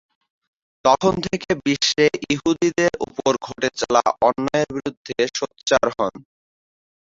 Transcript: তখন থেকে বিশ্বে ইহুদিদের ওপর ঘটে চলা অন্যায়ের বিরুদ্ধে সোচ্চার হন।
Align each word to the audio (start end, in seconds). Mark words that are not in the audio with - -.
তখন 0.85 1.13
থেকে 1.25 1.49
বিশ্বে 1.65 2.05
ইহুদিদের 2.31 2.93
ওপর 3.05 3.33
ঘটে 3.45 3.69
চলা 3.79 4.03
অন্যায়ের 4.27 4.69
বিরুদ্ধে 4.75 5.17
সোচ্চার 5.37 5.85
হন। 5.95 6.13